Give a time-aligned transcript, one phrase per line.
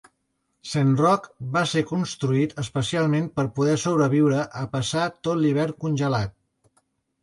[0.69, 1.27] "Saint Roch"
[1.57, 6.39] va ser construït especialment per poder sobreviure a passar tot l'hivern congelat.